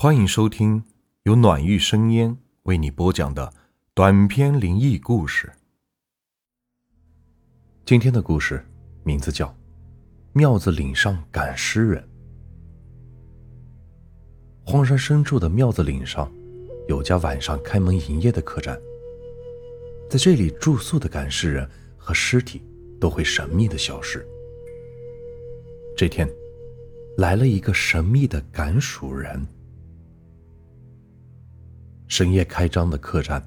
[0.00, 0.84] 欢迎收听
[1.24, 3.52] 由暖玉生烟为你播讲的
[3.94, 5.52] 短篇灵异故事。
[7.84, 8.64] 今天的故事
[9.02, 9.48] 名字叫
[10.34, 12.08] 《庙子岭上赶尸人》。
[14.70, 16.32] 荒山深处的庙子岭上，
[16.86, 18.80] 有家晚上开门营业的客栈，
[20.08, 22.62] 在这里住宿的赶尸人和尸体
[23.00, 24.24] 都会神秘的消失。
[25.96, 26.30] 这天，
[27.16, 29.44] 来了一个神秘的赶鼠人。
[32.08, 33.42] 深夜开张的客栈，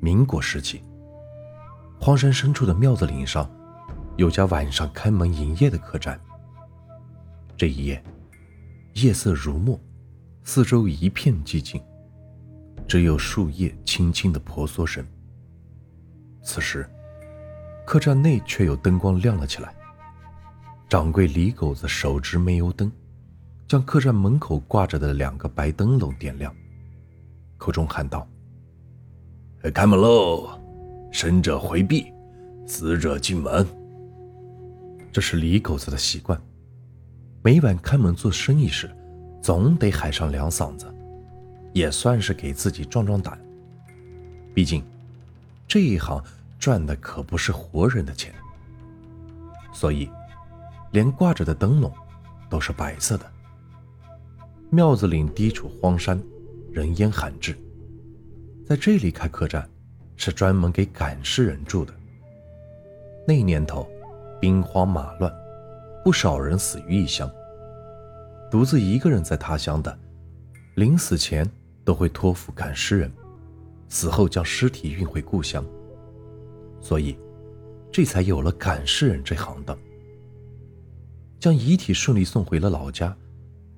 [0.00, 0.82] 民国时期。
[1.98, 3.50] 荒山深处的庙子岭上，
[4.16, 6.20] 有家晚上开门营业的客栈。
[7.56, 8.04] 这一夜，
[8.92, 9.80] 夜色如墨，
[10.44, 11.82] 四周一片寂静，
[12.86, 15.04] 只有树叶轻轻的婆娑声。
[16.42, 16.88] 此时，
[17.86, 19.74] 客栈内却有灯光亮了起来。
[20.86, 22.92] 掌柜李狗子手执煤油灯，
[23.66, 26.54] 将客栈门口挂着的两个白灯笼点亮。
[27.66, 28.24] 口中喊道
[29.74, 30.48] ：“开门喽！
[31.10, 32.12] 生者回避，
[32.64, 33.66] 死者进门。”
[35.10, 36.40] 这是李狗子的习惯。
[37.42, 38.88] 每晚开门做生意时，
[39.42, 40.86] 总得喊上两嗓子，
[41.72, 43.36] 也算是给自己壮壮胆。
[44.54, 44.80] 毕竟，
[45.66, 46.22] 这一行
[46.60, 48.32] 赚的可不是活人的钱。
[49.72, 50.08] 所以，
[50.92, 51.92] 连挂着的灯笼
[52.48, 53.28] 都是白色的。
[54.70, 56.22] 庙子岭地处荒山。
[56.76, 57.56] 人烟罕至，
[58.66, 59.66] 在这里开客栈，
[60.14, 61.94] 是专门给赶尸人住的。
[63.26, 63.88] 那年头，
[64.38, 65.32] 兵荒马乱，
[66.04, 67.30] 不少人死于异乡。
[68.50, 69.98] 独自一个人在他乡的，
[70.74, 71.50] 临死前
[71.82, 73.10] 都会托付赶尸人，
[73.88, 75.64] 死后将尸体运回故乡。
[76.78, 77.18] 所以，
[77.90, 79.74] 这才有了赶尸人这行当。
[81.40, 83.16] 将遗体顺利送回了老家，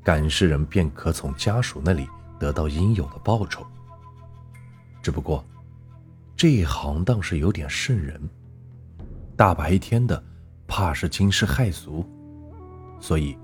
[0.02, 2.08] 赶尸人便可从家属那里。
[2.38, 3.66] 得到应有的报酬。
[5.02, 5.44] 只不过，
[6.36, 8.20] 这一行当是有点瘆人，
[9.36, 10.22] 大白天的，
[10.66, 12.04] 怕是惊世骇俗，
[13.00, 13.36] 所以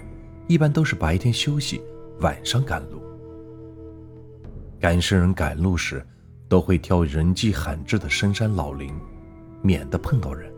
[0.46, 1.80] 一般都是白天休息，
[2.20, 3.02] 晚上赶路。
[4.78, 6.04] 赶尸人赶路时，
[6.48, 8.92] 都会挑人迹罕至的深山老林，
[9.62, 10.52] 免得碰到人。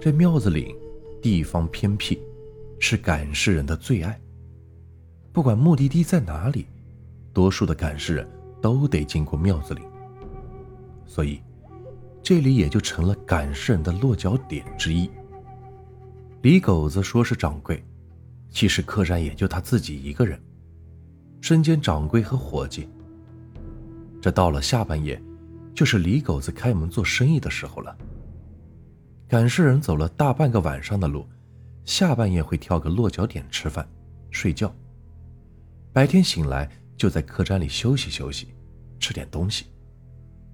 [0.00, 0.76] 这庙子岭
[1.22, 2.20] 地方偏僻，
[2.78, 4.20] 是赶尸人的最爱。
[5.32, 6.66] 不管目的地在哪里。
[7.34, 8.26] 多数的赶尸人
[8.62, 9.82] 都得经过庙子里，
[11.04, 11.42] 所以
[12.22, 15.10] 这里也就成了赶尸人的落脚点之一。
[16.42, 17.84] 李狗子说是掌柜，
[18.50, 20.40] 其实客栈也就他自己一个人，
[21.40, 22.88] 身兼掌柜和伙计。
[24.22, 25.20] 这到了下半夜，
[25.74, 27.94] 就是李狗子开门做生意的时候了。
[29.26, 31.26] 赶尸人走了大半个晚上的路，
[31.84, 33.86] 下半夜会挑个落脚点吃饭、
[34.30, 34.72] 睡觉，
[35.92, 36.70] 白天醒来。
[36.96, 38.48] 就在客栈里休息休息，
[39.00, 39.66] 吃点东西，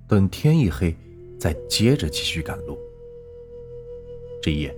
[0.09, 0.97] 等天一黑，
[1.39, 2.79] 再接着继续赶路。
[4.43, 4.75] 这一夜，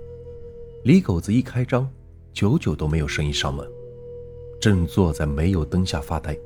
[0.85, 1.89] 李狗子一开张，
[2.33, 3.67] 久久都没有生意上门，
[4.61, 6.37] 正坐在没有灯下发呆，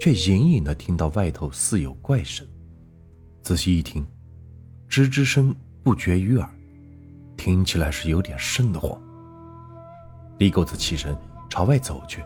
[0.00, 2.46] 却隐隐的听到外头似有怪声。
[3.42, 4.04] 仔细一听，
[4.90, 5.54] 吱吱声
[5.84, 6.50] 不绝于耳，
[7.36, 9.00] 听起来是有点瘆得慌。
[10.38, 11.16] 李狗子起身
[11.48, 12.20] 朝外走去。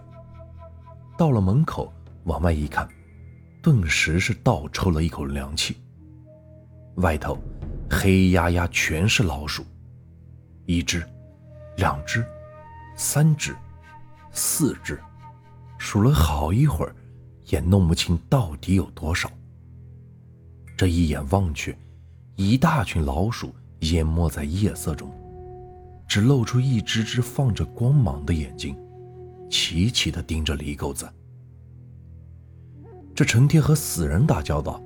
[1.20, 1.92] 到了门口，
[2.25, 2.88] 往外一看，
[3.62, 5.76] 顿时是倒抽了一口凉气。
[6.94, 7.36] 外头
[7.91, 9.62] 黑压压，全是老鼠，
[10.64, 11.06] 一只、
[11.76, 12.25] 两只、
[12.97, 13.54] 三只、
[14.32, 14.98] 四只，
[15.76, 16.97] 数了好一会儿，
[17.48, 19.31] 也弄不清到底有多少。
[20.75, 21.76] 这一眼望去，
[22.37, 25.12] 一大群老鼠淹没在夜色中，
[26.08, 28.75] 只露出一只只放着光芒的眼睛。
[29.50, 31.06] 齐齐地盯着李狗子。
[33.15, 34.81] 这成天和死人打交道，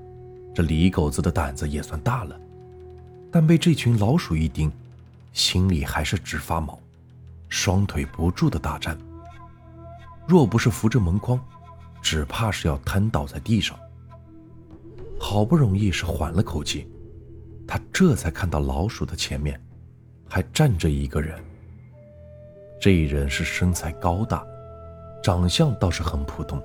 [0.52, 2.40] 这李狗子的胆子也算大了，
[3.30, 4.72] 但被这群老鼠一盯，
[5.32, 6.76] 心里还是直发毛，
[7.48, 8.98] 双腿不住的打颤。
[10.26, 11.38] 若不是扶着门框，
[12.00, 13.78] 只怕是要瘫倒在地上。
[15.20, 16.88] 好不容易是缓了口气，
[17.68, 19.60] 他这才看到老鼠的前面，
[20.28, 21.38] 还站着一个人。
[22.80, 24.44] 这人是身材高大。
[25.24, 26.62] 长相倒是很普通，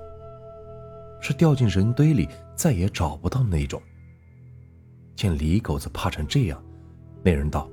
[1.18, 3.80] 是掉进人堆里再也找不到那种。
[5.16, 6.62] 见李狗子怕成这样，
[7.22, 7.66] 那人道：“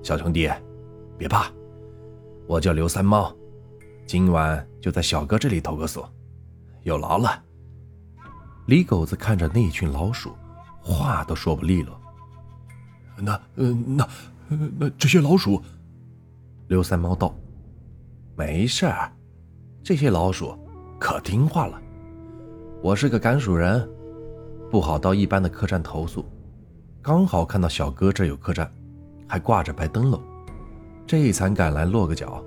[0.00, 0.48] 小兄弟，
[1.18, 1.50] 别怕，
[2.46, 3.34] 我叫刘三猫，
[4.06, 6.06] 今晚就在小哥这里投个宿，
[6.84, 7.42] 有劳了。”
[8.66, 10.36] 李狗子看着那群老鼠，
[10.80, 12.00] 话都说不利落。
[13.16, 13.40] 那……
[13.56, 14.08] 那……
[14.78, 15.60] 那这些老鼠，
[16.68, 17.34] 刘三猫道
[18.38, 19.10] ：“没事儿。”
[19.82, 20.54] 这些老鼠
[20.98, 21.80] 可听话了。
[22.82, 23.88] 我是个赶鼠人，
[24.70, 26.24] 不好到一般的客栈投宿，
[27.00, 28.70] 刚好看到小哥这有客栈，
[29.26, 30.20] 还挂着白灯笼，
[31.06, 32.44] 这才赶来落个脚。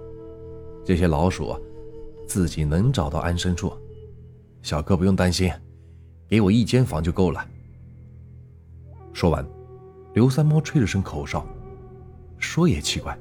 [0.86, 1.60] 这些老鼠，
[2.28, 3.74] 自己能找到安身处。
[4.62, 5.52] 小哥不用担心，
[6.30, 7.44] 给我一间房就够了。
[9.12, 9.44] 说完，
[10.14, 11.46] 刘三猫吹了声口哨。
[12.38, 13.18] 说也奇怪，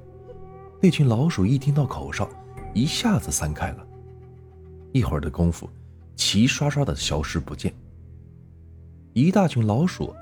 [0.83, 2.29] 那群老鼠一听到口哨，
[2.75, 3.87] 一下子散开了。
[4.93, 5.69] 一会儿的功夫，
[6.17, 7.75] 齐刷刷的消失不见。
[9.15, 10.15] 一大群老鼠，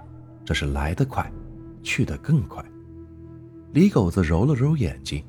[0.45, 1.31] 这是来得快，
[1.83, 2.65] 去得更快。
[3.73, 5.25] 李狗子揉了揉眼睛，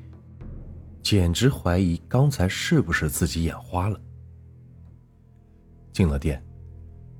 [1.02, 4.00] 简直怀疑刚才是不是自己眼花了。
[5.92, 6.42] 进了店，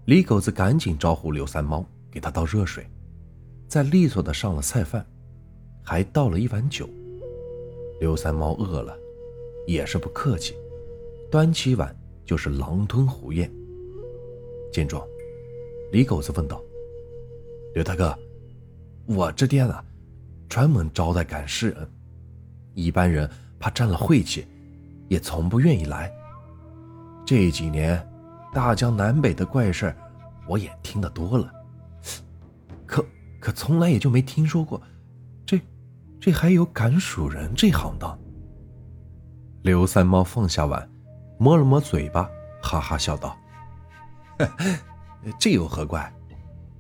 [0.07, 2.85] 李狗子赶紧招呼刘三猫给他倒热水，
[3.69, 5.07] 再利索的上了菜饭，
[5.83, 6.89] 还倒了一碗酒。
[8.01, 8.97] 刘三猫饿了，
[9.67, 10.55] 也是不客气，
[11.31, 13.51] 端起碗就是狼吞虎咽。
[14.73, 15.07] 见状，
[15.91, 16.63] 李狗子问道
[17.75, 18.17] ：“刘大哥，
[19.07, 19.85] 我这店啊，
[20.49, 21.91] 专门招待赶尸人，
[22.75, 23.29] 一般人
[23.59, 24.47] 怕沾了晦气，
[25.09, 26.13] 也从不愿意来。
[27.25, 28.07] 这几年……”
[28.55, 29.97] 大江南北的怪事
[30.47, 31.51] 我也听得多了，
[32.85, 33.03] 可
[33.41, 34.79] 可从来也就没听说过，
[35.47, 35.59] 这
[36.21, 38.19] 这还有赶鼠人这行当。
[39.63, 40.87] 刘三猫放下碗，
[41.38, 42.31] 摸了摸嘴巴，
[42.62, 43.37] 哈哈笑道
[45.38, 46.12] ：“这有何怪？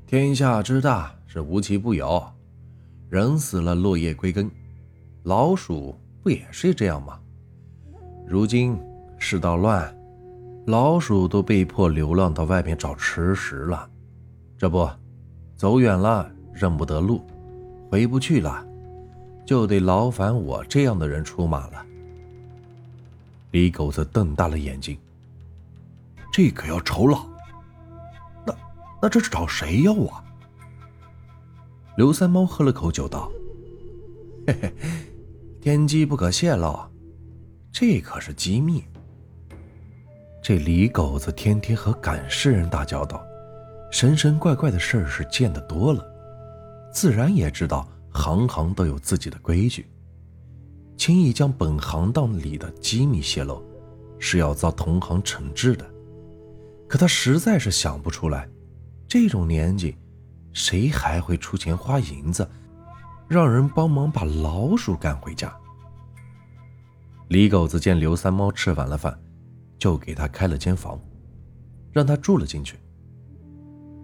[0.06, 2.22] 天下之大是无奇不有，
[3.08, 4.50] 人死了落叶归根，
[5.22, 7.18] 老鼠不也是这样吗？
[8.26, 8.78] 如今
[9.18, 9.94] 世道乱。”
[10.64, 13.90] 老鼠都被迫流浪到外面找吃食了，
[14.56, 14.88] 这不，
[15.56, 17.20] 走远了认不得路，
[17.90, 18.64] 回不去了，
[19.44, 21.84] 就得劳烦我这样的人出马了。
[23.52, 24.98] 李狗子瞪大了眼睛，
[26.32, 27.26] 这可要酬劳，
[28.46, 28.54] 那
[29.02, 30.24] 那这是找谁要啊？
[31.98, 33.30] 刘三猫喝了口酒道
[34.48, 34.72] ：“嘿嘿，
[35.60, 36.80] 天机不可泄露，
[37.70, 38.82] 这可是机密。”
[40.42, 43.22] 这李狗子天天和赶尸人打交道，
[43.90, 46.02] 神神怪怪的事儿是见得多了，
[46.90, 49.86] 自然也知道行行都有自己的规矩。
[51.02, 53.60] 轻易将本行当里的机密泄露，
[54.20, 55.84] 是要遭同行惩治的。
[56.86, 58.48] 可他实在是想不出来，
[59.08, 59.96] 这种年纪，
[60.52, 62.48] 谁还会出钱花银子，
[63.26, 65.52] 让人帮忙把老鼠赶回家？
[67.26, 69.18] 李狗子见刘三猫吃完了饭。
[69.80, 70.96] 就给他开了间房，
[71.90, 72.76] 让他住了进去。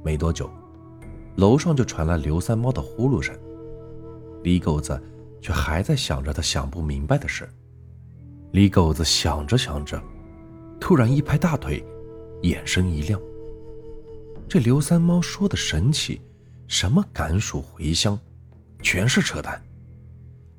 [0.05, 0.51] 没多久，
[1.37, 3.39] 楼上就传来刘三猫的呼噜声。
[4.43, 5.01] 李狗子
[5.41, 7.49] 却还在想着他想不明白的事。
[8.53, 10.03] 李狗子想着想着，
[10.81, 11.85] 突然一拍大腿，
[12.43, 13.21] 眼神一亮。
[14.49, 16.21] 这刘三猫说的神奇，
[16.67, 18.19] 什么赶鼠回乡，
[18.83, 19.63] 全是扯淡。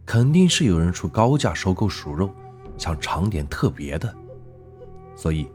[0.05, 2.33] 肯定是有人出高价收购鼠肉，
[2.77, 4.13] 想尝点特别的。
[5.15, 5.47] 所以，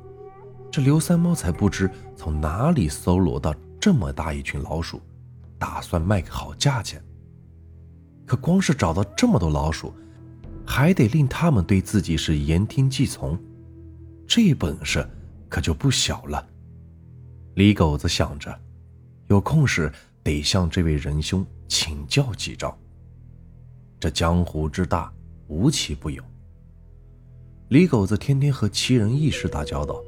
[0.71, 5.01] 这刘三猫才不知从哪里搜罗到这么大一群老鼠，
[5.59, 7.03] 打算卖个好价钱。
[8.27, 9.93] 可光是找到这么多老鼠，
[10.67, 13.39] 还得令他们对自己是言听计从，
[14.27, 15.07] 这本事
[15.49, 16.47] 可就不小了。
[17.55, 18.59] 李狗子想着，
[19.29, 22.77] 有空时得向这位仁兄请教几招。
[24.01, 25.13] 这江湖之大，
[25.49, 26.23] 无奇不有。
[27.69, 30.03] 李狗子天天和奇人异士打交道，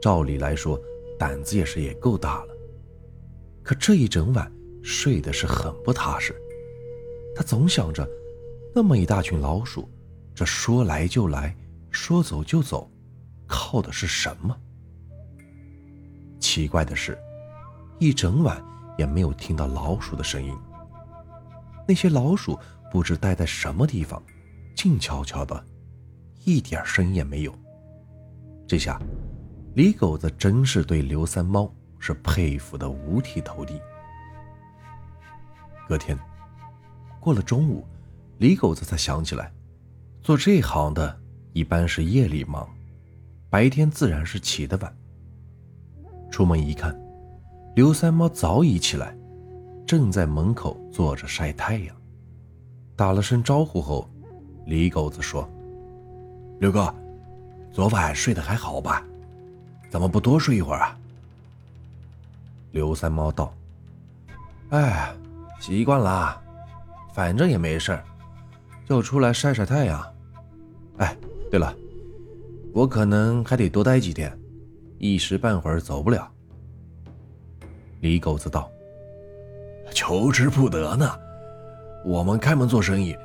[0.00, 0.80] 照理来说
[1.18, 2.54] 胆子也是也够大了。
[3.62, 4.50] 可这一整晚
[4.82, 6.34] 睡的是很不踏实，
[7.34, 8.08] 他总想着，
[8.74, 9.88] 那么一大群老鼠，
[10.34, 11.54] 这说来就来，
[11.90, 12.90] 说走就走，
[13.46, 14.56] 靠的是什么？
[16.38, 17.18] 奇怪的是，
[17.98, 18.62] 一整晚
[18.96, 20.56] 也没有听到老鼠的声音。
[21.86, 22.58] 那些老鼠
[22.90, 24.22] 不知待在什么地方，
[24.76, 25.64] 静悄悄的。
[26.44, 27.54] 一点声音也没有。
[28.68, 29.00] 这下，
[29.74, 33.80] 李狗子真是对刘三猫是佩服的五体投地。
[35.88, 36.18] 隔天，
[37.24, 37.82] 过了中午，
[38.36, 39.50] 李狗子才想起来，
[40.22, 41.18] 做这行的
[41.54, 42.68] 一般是夜里忙，
[43.48, 44.94] 白天自然是起得晚。
[46.30, 46.94] 出门一看，
[47.74, 49.16] 刘三猫早已起来，
[49.86, 51.96] 正在门口坐着晒太阳。
[52.94, 54.06] 打了声招呼后，
[54.66, 55.48] 李狗子说。
[56.60, 56.94] 刘哥，
[57.72, 59.02] 昨晚睡得还好吧？
[59.88, 60.98] 怎么不多睡一会儿啊？
[62.72, 63.54] 刘三猫道
[64.68, 65.14] ：“哎，
[65.58, 66.43] 习惯了，
[67.14, 67.96] 反正也没事
[68.88, 70.04] 就出来晒晒太阳。
[70.96, 71.16] 哎，
[71.48, 71.72] 对了，
[72.72, 74.36] 我可能还得多待几天，
[74.98, 76.28] 一时半会儿走不了。”
[78.02, 78.68] 李狗子道
[79.94, 81.08] ：“求之不得呢，
[82.04, 83.16] 我们开门做生意，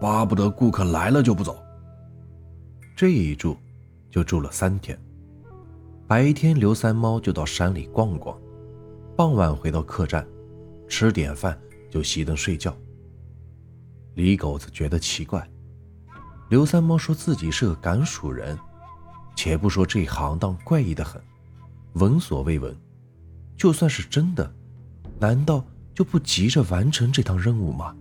[0.00, 1.56] 巴不得顾客来了就不走。”
[2.96, 3.56] 这一住，
[4.10, 4.98] 就住了三天。
[6.08, 8.36] 白天刘三猫就到山里逛逛，
[9.16, 10.26] 傍晚回到客栈，
[10.88, 12.76] 吃点饭就熄灯睡觉。
[14.16, 15.46] 李狗子觉得奇怪，
[16.48, 18.58] 刘三猫说自己是个赶鼠人，
[19.36, 21.20] 且不说这行当怪异的很，
[21.92, 22.74] 闻所未闻。
[23.58, 24.50] 就算是真的，
[25.18, 25.62] 难道
[25.94, 27.94] 就不急着完成这趟任务吗？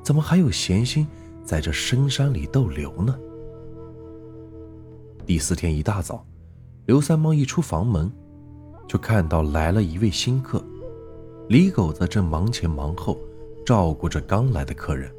[0.00, 1.04] 怎么还有闲心
[1.44, 3.18] 在这深山里逗留呢？
[5.26, 6.24] 第四天一大早，
[6.86, 8.08] 刘三猫一出房门，
[8.86, 10.64] 就看到来了一位新客。
[11.48, 13.18] 李狗子正忙前忙后
[13.66, 15.12] 照顾着刚来的客人。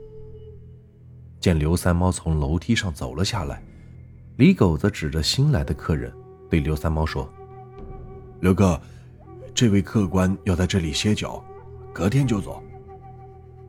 [1.44, 3.62] 见刘三猫从楼梯上走了下来，
[4.38, 6.10] 李狗子指着新来的客人
[6.50, 7.30] 对刘三猫说
[8.40, 8.80] ：“刘哥。”
[9.54, 11.44] 这位客官要在这里歇脚，
[11.92, 12.64] 隔天就走。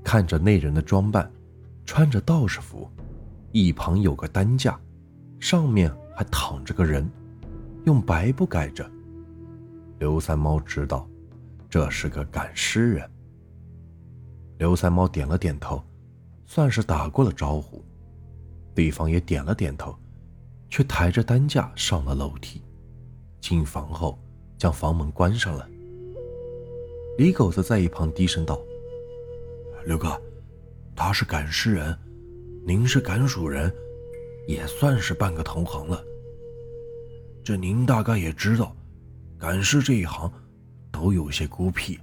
[0.04, 1.28] 看着那人的装扮，
[1.84, 2.88] 穿着道士服，
[3.50, 4.78] 一旁有个担架，
[5.40, 7.10] 上面还躺着个人，
[7.86, 8.88] 用白布盖着。
[9.98, 11.08] 刘三猫知道，
[11.68, 13.10] 这是个赶尸人。
[14.58, 15.82] 刘三猫点了点头，
[16.54, 17.84] 算是打过了招呼。
[18.76, 19.92] 对方也点了点头，
[20.70, 22.62] 却抬着担架上了楼梯。
[23.40, 24.16] 进房后，
[24.56, 25.68] 将房门关上了。
[27.18, 28.60] 李狗子在一旁低声道
[29.84, 30.16] ：“刘哥，
[30.94, 31.98] 他是赶尸人，
[32.64, 33.68] 您是赶鼠人，
[34.46, 36.04] 也算是半个同行了。
[37.42, 38.76] 这您大概也知道，
[39.36, 40.32] 赶尸这一行
[40.92, 41.98] 都有些孤僻，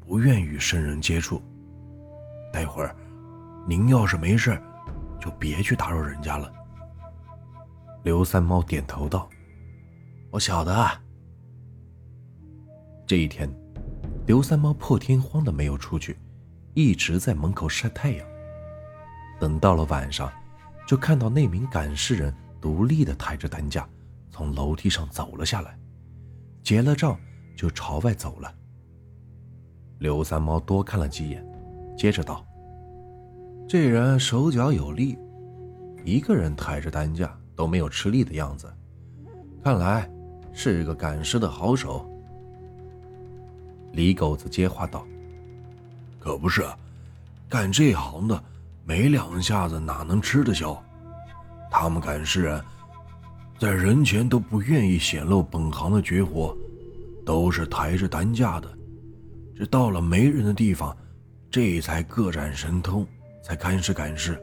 [0.00, 1.40] 不愿与生人接触。
[2.52, 2.94] 待会儿，
[3.66, 4.60] 您要是没事，
[5.20, 6.52] 就别去打扰人家了。”
[8.04, 9.28] 刘三猫点头道
[10.30, 10.88] ：“我晓得。”
[13.06, 13.48] 这一天。
[14.26, 16.18] 刘三猫破天荒的没有出去，
[16.72, 18.26] 一直在门口晒太阳。
[19.38, 20.32] 等到了晚上，
[20.86, 23.86] 就看到那名赶尸人独立的抬着担架
[24.30, 25.78] 从楼梯上走了下来，
[26.62, 27.20] 结了账
[27.54, 28.50] 就朝外走了。
[29.98, 31.46] 刘三猫多看了几眼，
[31.94, 32.46] 接着道
[33.66, 35.18] ：“这人手脚有力，
[36.04, 38.72] 一个人抬着担架都没有吃力的样子，
[39.62, 40.08] 看来
[40.52, 42.08] 是个赶尸的好手。”
[43.92, 45.06] 李狗子接话道
[46.20, 46.62] ：“可不是，
[47.48, 48.42] 干这行的
[48.84, 50.76] 没两下子哪能吃得消？
[51.70, 52.62] 他们赶尸人，
[53.58, 56.56] 在人前都不愿意显露本行的绝活，
[57.24, 58.68] 都是抬着担架的。
[59.56, 60.96] 这到了没人的地方，
[61.50, 63.06] 这才各展神通，
[63.44, 64.36] 才开始赶尸。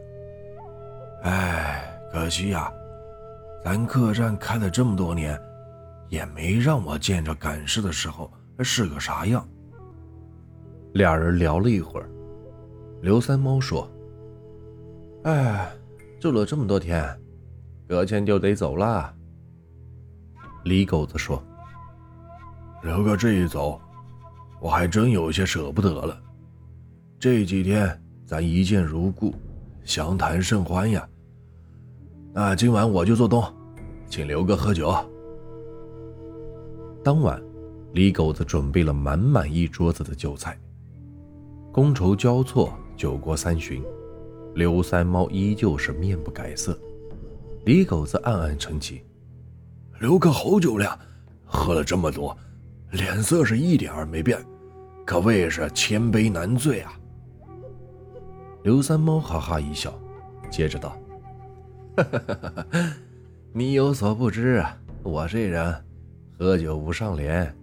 [1.24, 2.72] 哎，可惜呀，
[3.66, 5.38] 咱客栈开了这么多年，
[6.08, 8.32] 也没让我见着赶尸的时候。”
[8.64, 9.44] 是个啥样？
[10.94, 12.08] 俩人聊了一会儿，
[13.02, 13.90] 刘三猫说
[15.26, 15.72] ：“哎，
[16.20, 17.20] 住了这么多天，
[17.88, 19.12] 隔天就得走了。”
[20.64, 21.44] 李狗子说
[22.84, 23.82] ：“刘哥这一走，
[24.60, 26.16] 我还真有些舍不得了。
[27.20, 28.00] 这几天
[28.32, 29.36] 咱一见如故，
[29.84, 31.06] 相谈甚欢呀。
[32.32, 33.44] 那今晚我就做东，
[34.08, 34.96] 请刘哥喝酒。”
[37.04, 37.38] 当晚。
[37.92, 40.58] 李狗子准备了满满一桌子的酒菜，
[41.74, 43.84] 觥筹交错，酒过三巡，
[44.56, 46.80] 刘三猫依旧是面不改色。
[47.66, 49.04] 李狗子暗暗称奇
[50.00, 50.98] ：“刘哥好酒量，
[51.44, 52.34] 喝了这么多，
[52.92, 54.42] 脸色是一点儿没变，
[55.06, 56.94] 可谓是千杯难醉啊。”
[58.64, 59.94] 刘三猫哈哈一笑，
[60.50, 60.96] 接着道
[63.54, 65.84] ：“你有所不知啊，我这人
[66.38, 67.54] 喝酒不上脸。”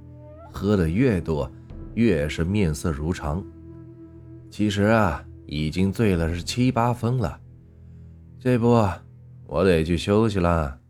[0.51, 1.49] 喝的越多，
[1.95, 3.45] 越是面色如常。
[4.51, 7.39] 其实啊，已经醉了是七八分了。
[8.41, 8.67] 这不，
[9.47, 10.81] 我得去休息了，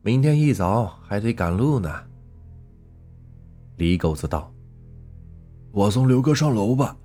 [0.00, 1.92] 明天一早还得赶路呢。
[3.76, 4.50] 李狗子道
[5.72, 6.96] ：“我送刘哥上楼吧。”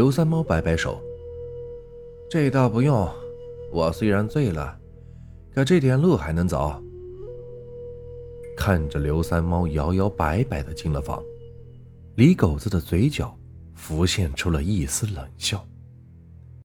[0.00, 0.98] 刘三猫摆摆手
[2.30, 3.06] ：“这倒不用，
[3.70, 4.74] 我虽然醉了，
[5.54, 6.72] 可这点路还能走。”
[8.56, 11.22] 看着刘三猫摇摇摆摆的进了房，
[12.14, 13.38] 李狗子的嘴角
[13.74, 15.62] 浮现出了一丝冷笑。